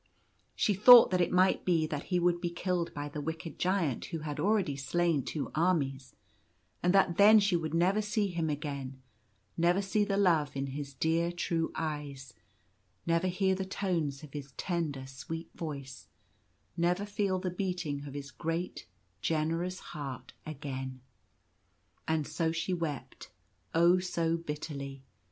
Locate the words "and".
6.81-6.91, 22.07-22.25